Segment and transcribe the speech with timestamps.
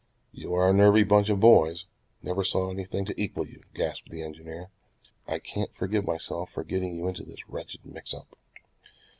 [0.31, 1.85] "You are a nervy bunch of boys.
[2.23, 4.71] Never saw anything to equal you," gasped the engineer.
[5.27, 8.35] "I can't forgive myself for getting you into this wretched mix up."